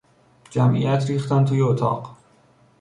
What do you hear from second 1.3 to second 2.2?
توی اتاق.